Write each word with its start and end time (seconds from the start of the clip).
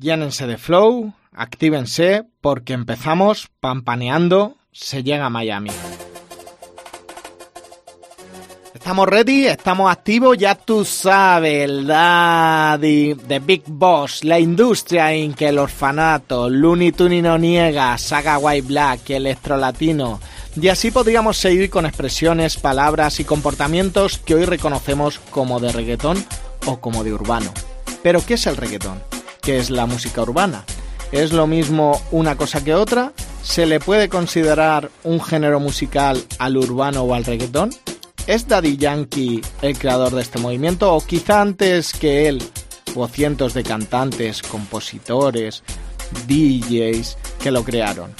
llénense 0.00 0.46
de 0.46 0.56
flow, 0.56 1.12
actívense, 1.32 2.24
porque 2.40 2.72
empezamos 2.72 3.50
pampaneando, 3.60 4.56
se 4.72 5.02
llega 5.02 5.26
a 5.26 5.30
Miami. 5.30 5.70
Estamos 8.74 9.08
ready, 9.08 9.46
estamos 9.46 9.92
activos, 9.92 10.38
ya 10.38 10.54
tú 10.54 10.86
sabes, 10.86 11.64
el 11.64 11.86
Daddy, 11.86 13.14
The 13.14 13.38
Big 13.38 13.64
Boss, 13.66 14.24
la 14.24 14.40
industria 14.40 15.14
Inc., 15.14 15.42
el 15.42 15.58
orfanato, 15.58 16.48
Looney 16.48 16.92
Tunes 16.92 17.22
no 17.22 17.36
niega, 17.36 17.96
Saga 17.98 18.38
White 18.38 18.66
Black, 18.66 19.10
Electro 19.10 19.58
Latino. 19.58 20.18
Y 20.60 20.68
así 20.68 20.90
podríamos 20.90 21.36
seguir 21.36 21.68
con 21.68 21.84
expresiones, 21.84 22.56
palabras 22.56 23.20
y 23.20 23.24
comportamientos 23.24 24.18
que 24.18 24.34
hoy 24.34 24.46
reconocemos 24.46 25.18
como 25.30 25.60
de 25.60 25.72
reggaetón 25.72 26.24
o 26.64 26.80
como 26.80 27.04
de 27.04 27.12
urbano. 27.12 27.52
Pero 28.02 28.24
¿qué 28.24 28.34
es 28.34 28.46
el 28.46 28.56
reggaetón? 28.56 29.09
¿Qué 29.42 29.58
es 29.58 29.70
la 29.70 29.86
música 29.86 30.22
urbana? 30.22 30.64
¿Es 31.12 31.32
lo 31.32 31.46
mismo 31.46 32.00
una 32.10 32.36
cosa 32.36 32.62
que 32.62 32.74
otra? 32.74 33.12
¿Se 33.42 33.66
le 33.66 33.80
puede 33.80 34.08
considerar 34.08 34.90
un 35.02 35.20
género 35.20 35.60
musical 35.60 36.22
al 36.38 36.56
urbano 36.56 37.02
o 37.02 37.14
al 37.14 37.24
reggaetón? 37.24 37.70
¿Es 38.26 38.46
Daddy 38.46 38.76
Yankee 38.76 39.40
el 39.62 39.78
creador 39.78 40.14
de 40.14 40.22
este 40.22 40.38
movimiento 40.38 40.94
o 40.94 41.00
quizá 41.04 41.40
antes 41.40 41.92
que 41.94 42.28
él 42.28 42.42
o 42.94 43.08
cientos 43.08 43.54
de 43.54 43.62
cantantes, 43.62 44.42
compositores, 44.42 45.62
DJs 46.28 47.16
que 47.42 47.50
lo 47.50 47.64
crearon? 47.64 48.14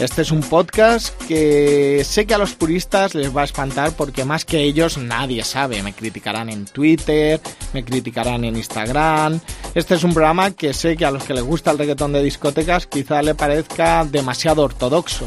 Este 0.00 0.22
es 0.22 0.30
un 0.30 0.40
podcast 0.40 1.14
que 1.24 2.02
sé 2.06 2.24
que 2.24 2.32
a 2.32 2.38
los 2.38 2.54
puristas 2.54 3.14
les 3.14 3.36
va 3.36 3.42
a 3.42 3.44
espantar 3.44 3.92
porque 3.92 4.24
más 4.24 4.46
que 4.46 4.62
ellos 4.62 4.96
nadie 4.96 5.44
sabe. 5.44 5.82
Me 5.82 5.92
criticarán 5.92 6.48
en 6.48 6.64
Twitter, 6.64 7.38
me 7.74 7.84
criticarán 7.84 8.46
en 8.46 8.56
Instagram. 8.56 9.40
Este 9.74 9.96
es 9.96 10.02
un 10.02 10.14
programa 10.14 10.52
que 10.52 10.72
sé 10.72 10.96
que 10.96 11.04
a 11.04 11.10
los 11.10 11.24
que 11.24 11.34
les 11.34 11.42
gusta 11.42 11.70
el 11.70 11.76
reggaetón 11.76 12.14
de 12.14 12.22
discotecas 12.22 12.86
quizá 12.86 13.20
le 13.20 13.34
parezca 13.34 14.06
demasiado 14.06 14.62
ortodoxo. 14.62 15.26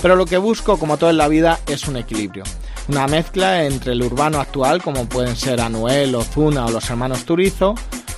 Pero 0.00 0.14
lo 0.14 0.24
que 0.26 0.38
busco, 0.38 0.78
como 0.78 0.98
todo 0.98 1.10
en 1.10 1.16
la 1.16 1.26
vida, 1.26 1.58
es 1.66 1.88
un 1.88 1.96
equilibrio. 1.96 2.44
Una 2.86 3.08
mezcla 3.08 3.64
entre 3.64 3.90
el 3.90 4.04
urbano 4.04 4.40
actual, 4.40 4.80
como 4.84 5.08
pueden 5.08 5.34
ser 5.34 5.60
Anuel, 5.60 6.14
Ozuna 6.14 6.66
o 6.66 6.70
los 6.70 6.88
hermanos 6.88 7.24
Turizo, 7.24 7.74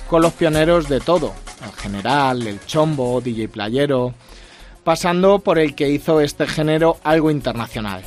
con 0.07 0.21
los 0.21 0.33
pioneros 0.33 0.87
de 0.87 0.99
todo. 0.99 1.33
El 1.63 1.71
general, 1.81 2.45
el 2.45 2.63
chombo, 2.67 3.21
DJ 3.21 3.47
playero, 3.47 4.13
pasando 4.85 5.39
por 5.39 5.57
el 5.57 5.73
que 5.73 5.89
hizo 5.89 6.21
este 6.21 6.45
género 6.45 6.97
algo 7.03 7.31
internacional. 7.31 8.03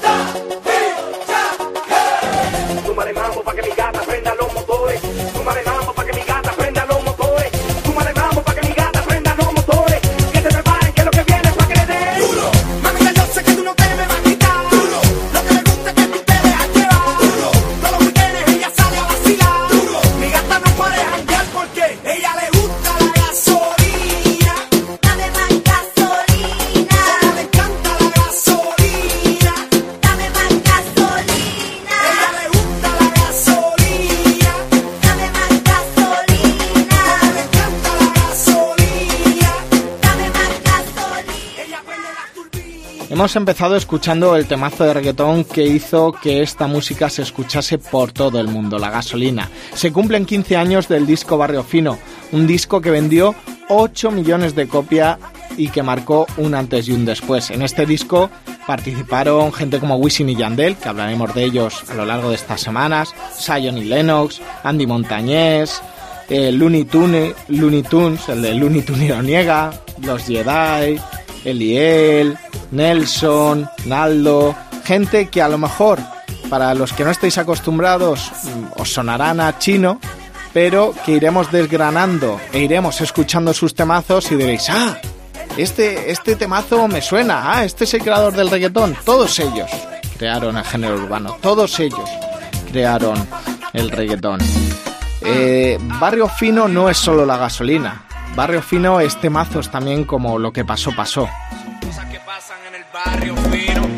Hemos 43.19 43.34
empezado 43.34 43.74
escuchando 43.74 44.36
el 44.36 44.47
temazo 44.47 44.84
de 44.84 44.94
reggaetón 44.94 45.42
que 45.42 45.66
hizo 45.66 46.12
que 46.12 46.41
esta 46.41 46.69
música 46.69 47.11
se 47.11 47.23
escuchase 47.23 47.77
por 47.77 48.12
todo 48.12 48.39
el 48.39 48.46
mundo, 48.46 48.79
La 48.79 48.90
Gasolina. 48.90 49.51
Se 49.74 49.92
cumplen 49.92 50.24
15 50.24 50.56
años 50.56 50.86
del 50.86 51.05
disco 51.05 51.36
Barrio 51.36 51.64
Fino, 51.64 51.98
un 52.30 52.46
disco 52.46 52.80
que 52.80 52.92
vendió 52.92 53.34
8 53.70 54.12
millones 54.12 54.55
de 54.55 54.68
copias 54.68 55.18
y 55.56 55.67
que 55.70 55.83
marcó 55.83 56.29
un 56.36 56.55
antes 56.55 56.86
y 56.86 56.92
un 56.92 57.05
después. 57.05 57.51
En 57.51 57.62
este 57.62 57.86
disco 57.86 58.30
participaron 58.68 59.52
gente 59.52 59.80
como 59.80 59.96
Wisin 59.96 60.29
y 60.29 60.36
Yandel, 60.36 60.77
que 60.77 60.89
hablaremos 60.89 61.35
de 61.35 61.42
ellos 61.42 61.90
a 61.90 61.95
lo 61.95 62.06
largo 62.06 62.29
de 62.29 62.36
estas 62.36 62.61
semanas, 62.61 63.12
Sion 63.36 63.79
y 63.79 63.85
Lennox, 63.85 64.40
Andy 64.62 64.86
Montañés, 64.86 65.83
eh, 66.29 66.52
Looney, 66.52 66.85
Tunes, 66.85 67.35
Looney 67.48 67.83
Tunes, 67.83 68.29
el 68.29 68.42
de 68.42 68.55
Looney 68.55 68.83
Tunes 68.83 69.24
niega, 69.24 69.73
los 70.02 70.23
Jedi, 70.23 71.00
Eliel, 71.45 72.39
Nelson, 72.70 73.68
Naldo, 73.86 74.55
gente 74.84 75.29
que 75.29 75.42
a 75.42 75.48
lo 75.48 75.58
mejor 75.58 75.98
para 76.48 76.74
los 76.74 76.92
que 76.92 77.05
no 77.05 77.11
estéis 77.11 77.39
acostumbrados 77.39 78.30
mm, 78.42 78.80
os 78.80 78.92
sonarán 78.92 79.40
a 79.40 79.58
chino, 79.58 80.01
pero 80.52 80.95
que 81.05 81.12
iremos 81.12 81.52
desgranando 81.52 82.40
e 82.52 82.61
iremos 82.61 83.01
escuchando 83.01 83.52
sus 83.52 83.74
temazos 83.74 84.30
y 84.33 84.36
diréis, 84.36 84.68
ah, 84.70 84.96
este, 85.56 86.11
este 86.11 86.36
temazo 86.36 86.89
me 86.89 87.02
suena, 87.02 87.52
ah, 87.52 87.64
este 87.64 87.84
es 87.84 87.95
el 87.95 88.02
creador 88.02 88.34
del 88.34 88.51
reggaetón. 88.51 88.96
Todos 89.05 89.39
ellos 89.39 89.70
crearon 90.18 90.56
el 90.56 90.64
género 90.64 90.95
urbano, 90.95 91.36
todos 91.40 91.79
ellos 91.80 92.08
crearon 92.70 93.17
el 93.73 93.90
reggaetón. 93.90 94.40
Eh, 95.20 95.79
Barrio 96.00 96.29
Fino 96.29 96.68
no 96.68 96.89
es 96.89 96.96
solo 96.96 97.27
la 97.27 97.36
gasolina. 97.36 98.05
Barrio 98.36 98.62
Fino 98.62 99.00
es 99.00 99.20
temazos 99.20 99.70
también 99.70 100.05
como 100.05 100.39
Lo 100.39 100.52
que 100.52 100.64
pasó, 100.64 100.95
pasó 100.95 101.29
pasan 102.48 102.67
en 102.67 102.75
el 102.77 102.85
barrio 102.92 103.36
fino. 103.51 103.98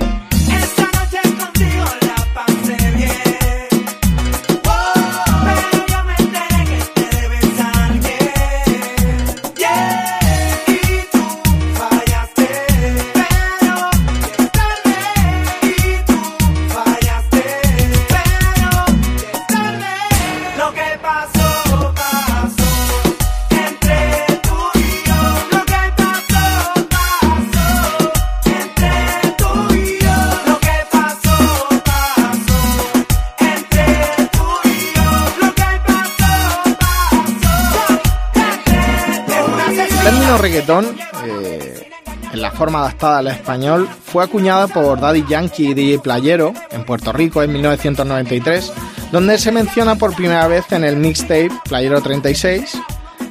Reggaetón, 40.38 40.96
eh, 41.24 41.90
en 42.32 42.42
la 42.42 42.50
forma 42.50 42.80
adaptada 42.80 43.18
al 43.18 43.28
español, 43.28 43.88
fue 44.04 44.24
acuñada 44.24 44.68
por 44.68 45.00
Daddy 45.00 45.24
Yankee 45.28 45.68
y 45.68 45.74
DJ 45.74 45.98
Playero 45.98 46.52
en 46.70 46.84
Puerto 46.84 47.12
Rico 47.12 47.42
en 47.42 47.52
1993, 47.52 48.72
donde 49.12 49.38
se 49.38 49.52
menciona 49.52 49.96
por 49.96 50.14
primera 50.14 50.46
vez 50.46 50.70
en 50.72 50.84
el 50.84 50.96
mixtape 50.96 51.50
Playero 51.64 52.00
36 52.00 52.78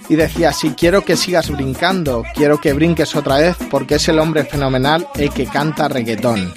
y 0.09 0.15
decía, 0.15 0.51
si 0.51 0.71
quiero 0.71 1.05
que 1.05 1.15
sigas 1.15 1.49
brincando, 1.49 2.23
quiero 2.33 2.59
que 2.59 2.73
brinques 2.73 3.15
otra 3.15 3.37
vez 3.37 3.55
porque 3.69 3.95
es 3.95 4.07
el 4.07 4.19
hombre 4.19 4.43
fenomenal 4.43 5.07
el 5.15 5.31
que 5.31 5.45
canta 5.45 5.87
reggaetón. 5.87 6.53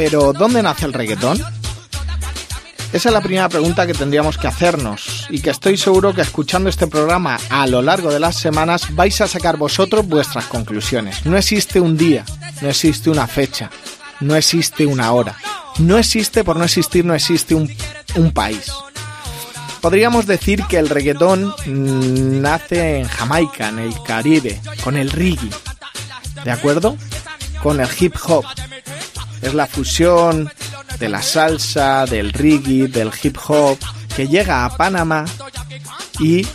Pero, 0.00 0.32
¿dónde 0.32 0.62
nace 0.62 0.86
el 0.86 0.94
reggaetón? 0.94 1.38
Esa 2.90 3.08
es 3.10 3.12
la 3.12 3.20
primera 3.20 3.50
pregunta 3.50 3.86
que 3.86 3.92
tendríamos 3.92 4.38
que 4.38 4.46
hacernos 4.46 5.26
y 5.28 5.42
que 5.42 5.50
estoy 5.50 5.76
seguro 5.76 6.14
que 6.14 6.22
escuchando 6.22 6.70
este 6.70 6.86
programa 6.86 7.38
a 7.50 7.66
lo 7.66 7.82
largo 7.82 8.10
de 8.10 8.18
las 8.18 8.36
semanas 8.36 8.94
vais 8.94 9.20
a 9.20 9.28
sacar 9.28 9.58
vosotros 9.58 10.08
vuestras 10.08 10.46
conclusiones. 10.46 11.26
No 11.26 11.36
existe 11.36 11.82
un 11.82 11.98
día, 11.98 12.24
no 12.62 12.70
existe 12.70 13.10
una 13.10 13.26
fecha, 13.26 13.70
no 14.20 14.36
existe 14.36 14.86
una 14.86 15.12
hora, 15.12 15.36
no 15.80 15.98
existe, 15.98 16.44
por 16.44 16.56
no 16.56 16.64
existir, 16.64 17.04
no 17.04 17.14
existe 17.14 17.54
un, 17.54 17.68
país. 18.32 18.72
Podríamos 19.82 20.24
decir 20.24 20.64
que 20.64 20.78
el 20.78 20.88
reggaetón 20.88 21.54
mm, 21.66 22.40
nace 22.40 23.00
en 23.00 23.06
Jamaica, 23.06 23.68
en 23.68 23.80
el 23.80 24.02
Caribe, 24.02 24.62
con 24.82 24.96
el 24.96 25.10
reggae, 25.10 25.50
¿de 26.42 26.50
acuerdo? 26.50 26.96
Con 27.62 27.80
el 27.82 27.88
hip 28.00 28.16
hop. 28.26 28.46
Es 29.42 29.54
la 29.54 29.66
fusión 29.66 30.50
de 30.98 31.08
la 31.08 31.22
salsa, 31.22 32.04
del 32.06 32.32
reggae, 32.32 32.88
del 32.88 33.10
hip 33.22 33.36
hop, 33.48 33.78
que 34.14 34.28
llega 34.28 34.64
a 34.64 34.76
Panamá 34.76 35.24
y 36.18 36.46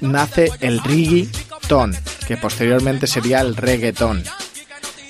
nace 0.00 0.50
el 0.60 0.82
reggaeton, 0.82 1.96
que 2.26 2.36
posteriormente 2.36 3.06
sería 3.06 3.40
el 3.40 3.56
reggaetón. 3.56 4.22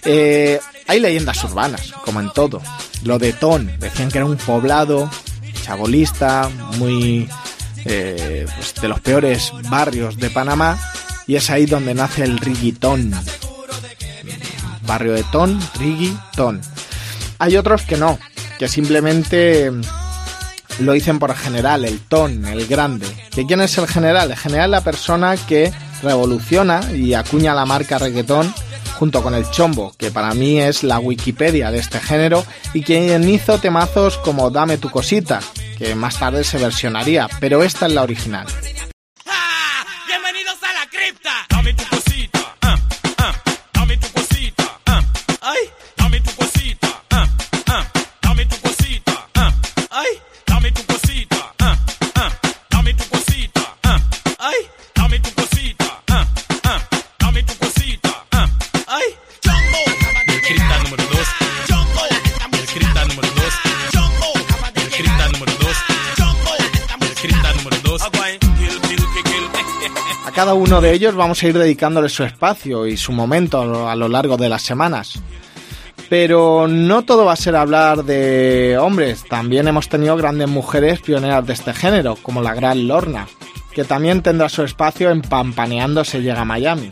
Eh, 0.05 0.59
hay 0.87 1.01
leyendas 1.01 1.45
urbanas, 1.45 1.93
como 2.05 2.21
en 2.21 2.31
todo. 2.31 2.63
Lo 3.05 3.19
de 3.19 3.33
Ton, 3.35 3.71
decían 3.79 4.11
que 4.11 4.19
era 4.19 4.27
un 4.27 4.37
poblado 4.37 5.11
chabolista, 5.63 6.49
muy 6.79 7.29
eh, 7.85 8.47
pues, 8.57 8.75
de 8.77 8.89
los 8.89 9.01
peores 9.01 9.53
barrios 9.69 10.17
de 10.17 10.31
Panamá, 10.31 10.79
y 11.27 11.37
es 11.37 11.51
ahí 11.51 11.67
donde 11.67 11.95
nace 11.95 12.25
el 12.25 12.39
reggaetón. 12.39 13.13
Barrio 14.87 15.13
de 15.13 15.25
Ton, 15.25 15.61
reggaetón. 15.79 16.63
Hay 17.39 17.57
otros 17.57 17.83
que 17.83 17.97
no, 17.97 18.19
que 18.59 18.69
simplemente 18.69 19.71
lo 20.81 20.93
dicen 20.93 21.19
por 21.19 21.35
general, 21.37 21.85
el 21.85 22.01
ton, 22.01 22.45
el 22.47 22.67
grande. 22.67 23.07
¿Que 23.31 23.47
quién 23.47 23.61
es 23.61 23.79
el 23.79 23.87
general? 23.87 24.31
El 24.31 24.37
general 24.37 24.67
es 24.67 24.71
la 24.71 24.85
persona 24.85 25.37
que 25.37 25.73
revoluciona 26.03 26.93
y 26.93 27.15
acuña 27.15 27.55
la 27.55 27.67
marca 27.67 27.99
reggaetón 27.99 28.53
junto 28.99 29.23
con 29.23 29.35
el 29.35 29.49
chombo, 29.51 29.95
que 29.97 30.11
para 30.11 30.35
mí 30.35 30.61
es 30.61 30.83
la 30.83 30.99
Wikipedia 30.99 31.71
de 31.71 31.79
este 31.79 32.01
género, 32.01 32.45
y 32.75 32.83
quien 32.83 33.29
hizo 33.29 33.59
temazos 33.59 34.19
como 34.19 34.51
Dame 34.51 34.77
tu 34.77 34.91
cosita, 34.91 35.39
que 35.77 35.95
más 35.95 36.19
tarde 36.19 36.43
se 36.43 36.59
versionaría, 36.59 37.29
pero 37.39 37.63
esta 37.63 37.87
es 37.87 37.93
la 37.93 38.03
original. 38.03 38.49
¡Bienvenidos 40.09 40.57
a 40.65 40.73
la 40.73 40.87
cripta! 40.91 41.47
A 70.27 70.31
cada 70.33 70.55
uno 70.55 70.81
de 70.81 70.93
ellos 70.93 71.15
vamos 71.15 71.43
a 71.43 71.49
ir 71.49 71.59
dedicándole 71.59 72.09
su 72.09 72.23
espacio 72.25 72.87
y 72.87 72.97
su 72.97 73.13
momento 73.13 73.89
a 73.89 73.95
lo- 73.97 74.09
largo 74.09 74.37
de 74.37 74.49
las 74.49 74.63
semanas. 74.63 75.21
Pero 76.09 76.67
no 76.69 77.03
todo 77.03 77.25
va 77.25 77.33
a 77.33 77.37
ser 77.37 77.55
hablar 77.57 78.05
de 78.05 78.79
hombres, 78.81 79.25
también 79.29 79.69
hemos 79.69 79.89
tenido 79.89 80.17
grandes 80.17 80.49
mujeres 80.49 81.01
pioneras 81.01 81.47
de 81.47 81.53
este 81.53 81.73
género, 81.75 82.17
como 82.23 82.41
la 82.43 82.55
gran 82.55 82.87
Lorna, 82.89 83.27
que 83.75 83.85
también 83.85 84.23
tendrá 84.23 84.49
su 84.49 84.63
espacio 84.63 85.11
en 85.11 85.21
Pampaneando 85.23 86.05
se 86.05 86.21
llega 86.23 86.41
a 86.43 86.45
Miami. 86.47 86.89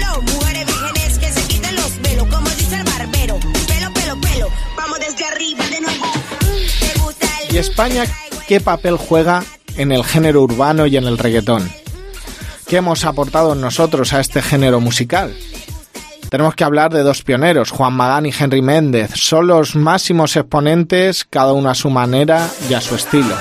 Pies 0.00 0.08
en 0.08 0.08
el 0.08 0.14
suelo, 0.14 0.22
mujeres 0.22 0.66
vírgenes 0.66 1.18
que 1.18 1.32
se 1.32 1.48
quiten 1.48 1.76
los 1.76 2.02
velos, 2.02 2.28
como 2.28 2.50
dice 2.50 2.76
el 2.76 2.84
barbero. 2.84 3.38
Pelo, 3.66 3.92
pelo, 3.92 4.20
pelo, 4.20 4.48
vamos 4.76 4.98
desde 5.00 5.24
arriba 5.24 5.66
de 5.66 5.80
nuevo. 5.80 6.06
¿Te 6.80 6.98
gusta 7.00 7.26
el 7.48 7.54
¿Y 7.54 7.58
España 7.58 8.04
qué 8.46 8.60
papel 8.60 8.96
juega 8.96 9.44
en 9.76 9.92
el 9.92 10.04
género 10.04 10.42
urbano 10.42 10.86
y 10.86 10.96
en 10.96 11.04
el 11.04 11.18
reggaetón? 11.18 11.70
¿Qué 12.66 12.76
hemos 12.76 13.04
aportado 13.04 13.54
nosotros 13.54 14.12
a 14.12 14.20
este 14.20 14.42
género 14.42 14.80
musical? 14.80 15.34
Tenemos 16.30 16.54
que 16.54 16.62
hablar 16.62 16.92
de 16.92 17.02
dos 17.02 17.22
pioneros, 17.22 17.72
Juan 17.72 17.92
Magán 17.92 18.24
y 18.24 18.32
Henry 18.38 18.62
Méndez. 18.62 19.10
Son 19.16 19.48
los 19.48 19.74
máximos 19.74 20.36
exponentes, 20.36 21.24
cada 21.28 21.52
uno 21.52 21.70
a 21.70 21.74
su 21.74 21.90
manera 21.90 22.48
y 22.68 22.74
a 22.74 22.80
su 22.80 22.94
estilo. 22.94 23.34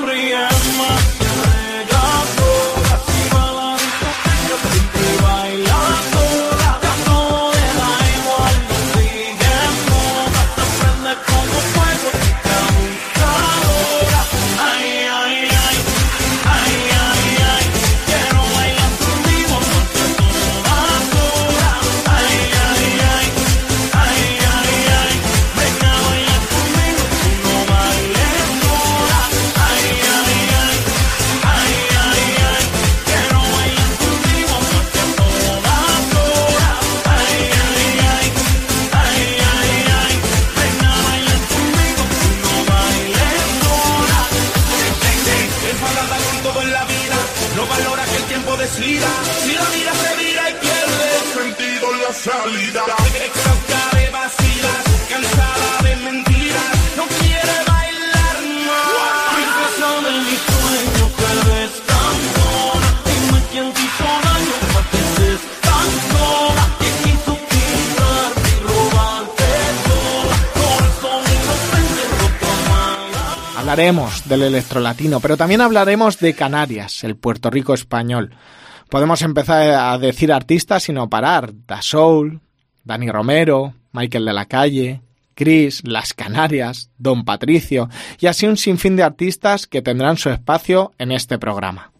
No 0.00 0.06
sonríe 0.06 0.36
más 0.78 1.07
salida. 52.12 52.84
Hablaremos 73.68 74.26
del 74.26 74.42
electrolatino, 74.42 75.20
pero 75.20 75.36
también 75.36 75.60
hablaremos 75.60 76.18
de 76.18 76.34
Canarias, 76.34 77.04
el 77.04 77.16
Puerto 77.16 77.50
Rico 77.50 77.74
español. 77.74 78.30
Podemos 78.88 79.22
empezar 79.22 79.70
a 79.70 79.98
decir 79.98 80.32
artistas 80.32 80.84
sin 80.84 80.94
no 80.94 81.10
parar. 81.10 81.52
Da 81.66 81.82
Soul, 81.82 82.40
Dani 82.84 83.10
Romero, 83.10 83.74
Michael 83.92 84.24
de 84.24 84.32
la 84.32 84.46
Calle, 84.46 85.02
Chris, 85.34 85.82
Las 85.86 86.14
Canarias, 86.14 86.90
Don 86.98 87.24
Patricio 87.24 87.88
y 88.18 88.26
así 88.26 88.46
un 88.46 88.56
sinfín 88.56 88.96
de 88.96 89.02
artistas 89.02 89.66
que 89.66 89.82
tendrán 89.82 90.16
su 90.16 90.30
espacio 90.30 90.92
en 90.98 91.12
este 91.12 91.38
programa. 91.38 91.92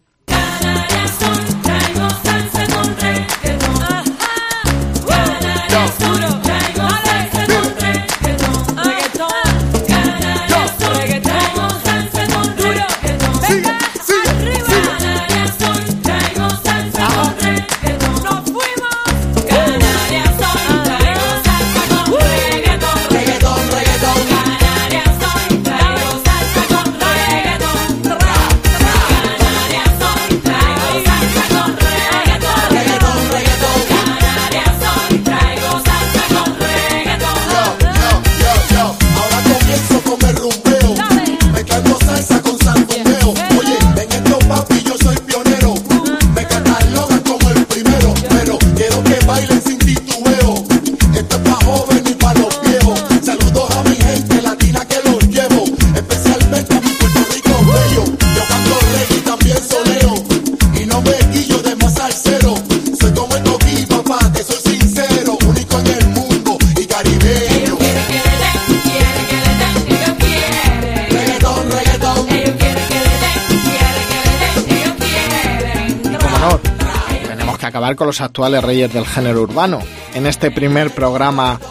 Acabar 77.79 77.95
con 77.95 78.07
los 78.07 78.19
actuales 78.19 78.61
reyes 78.61 78.91
del 78.91 79.05
género 79.05 79.41
urbano. 79.41 79.79
En 80.13 80.25
este 80.25 80.51
primer 80.51 80.93
programa, 80.93 81.61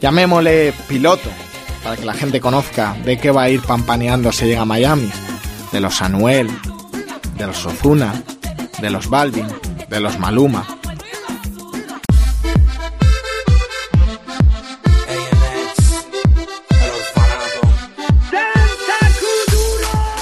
llamémosle 0.00 0.74
piloto, 0.88 1.30
para 1.84 1.96
que 1.96 2.04
la 2.04 2.14
gente 2.14 2.40
conozca 2.40 2.96
de 3.04 3.16
qué 3.16 3.30
va 3.30 3.42
a 3.42 3.48
ir 3.48 3.62
pampaneando 3.62 4.32
si 4.32 4.46
llega 4.46 4.62
a 4.62 4.64
Miami. 4.64 5.08
De 5.70 5.78
los 5.78 6.02
Anuel, 6.02 6.48
de 7.36 7.46
los 7.46 7.64
Ozuna, 7.64 8.24
de 8.80 8.90
los 8.90 9.08
Balvin, 9.08 9.46
de 9.88 10.00
los 10.00 10.18
Maluma. 10.18 10.66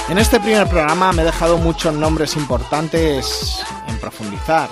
En 0.07 0.19
este 0.19 0.39
primer 0.39 0.67
programa 0.67 1.11
me 1.13 1.23
he 1.23 1.25
dejado 1.25 1.57
muchos 1.57 1.95
nombres 1.95 2.35
importantes 2.35 3.59
en 3.87 3.97
profundizar. 3.97 4.69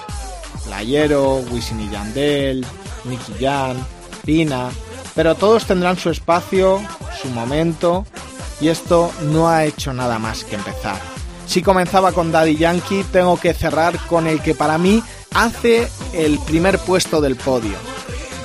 Playero, 0.80 1.44
Wisin 1.52 1.82
y 1.82 1.90
Yandel, 1.90 2.66
Nicky 3.04 3.34
Jan, 3.38 3.86
Pina, 4.26 4.70
pero 5.14 5.36
todos 5.36 5.66
tendrán 5.66 5.98
su 5.98 6.10
espacio, 6.10 6.82
su 7.22 7.28
momento, 7.28 8.06
y 8.62 8.70
esto 8.70 9.12
no 9.24 9.50
ha 9.50 9.66
hecho 9.66 9.94
nada 9.94 10.20
más 10.20 10.46
que 10.46 10.56
empezar. 10.56 10.98
Si 11.46 11.62
comenzaba 11.62 12.14
con 12.14 12.32
Daddy 12.32 12.56
Yankee, 12.56 13.04
tengo 13.12 13.38
que 13.38 13.54
cerrar 13.54 13.98
con 14.08 14.26
el 14.26 14.42
que 14.42 14.56
para 14.56 14.78
mí 14.78 15.04
hace 15.34 15.90
el 16.14 16.40
primer 16.40 16.80
puesto 16.80 17.20
del 17.20 17.36
podio. 17.36 17.76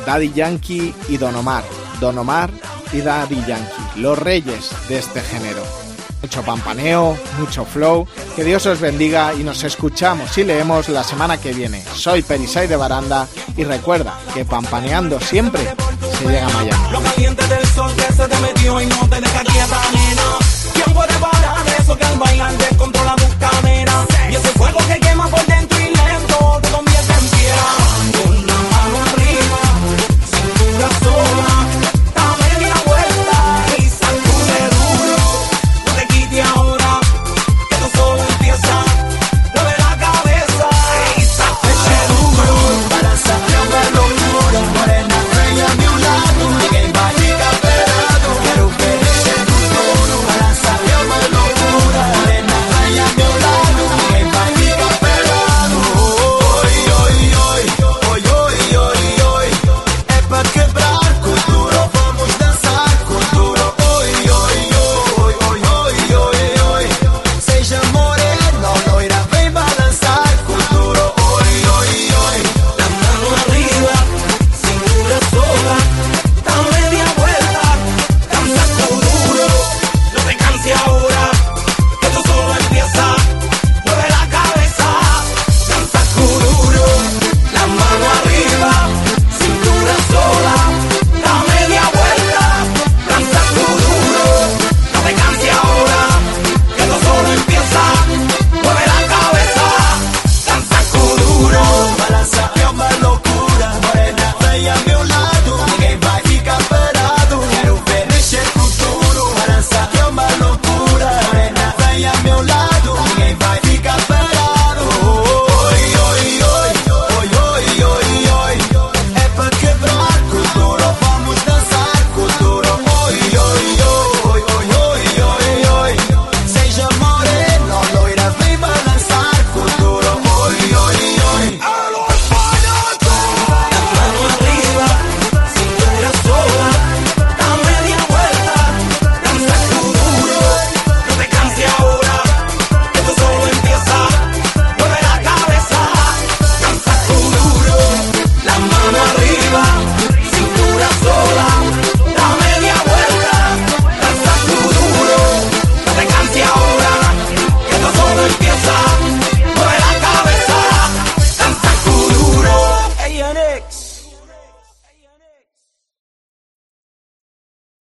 Daddy 0.04 0.32
Yankee 0.32 0.92
y 1.08 1.16
Don 1.18 1.36
Omar. 1.36 1.62
Don 2.00 2.18
Omar 2.18 2.50
y 2.92 3.00
Daddy 3.00 3.44
Yankee, 3.46 4.00
los 4.00 4.18
reyes 4.18 4.70
de 4.88 4.98
este 4.98 5.20
género. 5.20 5.83
Mucho 6.24 6.42
pampaneo, 6.42 7.18
mucho 7.38 7.66
flow. 7.66 8.08
Que 8.34 8.44
Dios 8.44 8.64
os 8.64 8.80
bendiga 8.80 9.34
y 9.34 9.44
nos 9.44 9.62
escuchamos 9.62 10.38
y 10.38 10.44
leemos 10.44 10.88
la 10.88 11.04
semana 11.04 11.38
que 11.38 11.52
viene. 11.52 11.84
Soy 11.94 12.22
Perisai 12.22 12.66
de 12.66 12.76
Baranda 12.76 13.28
y 13.58 13.64
recuerda 13.64 14.18
que 14.32 14.46
pampaneando 14.46 15.20
siempre 15.20 15.60
se 16.18 16.26
llega 16.26 16.46
a 16.46 16.48
Miami. 16.48 16.84